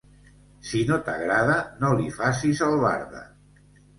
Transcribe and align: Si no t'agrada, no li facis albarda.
Si 0.69 0.79
no 0.91 0.95
t'agrada, 1.09 1.57
no 1.83 1.91
li 1.99 2.09
facis 2.17 2.65
albarda. 2.71 3.21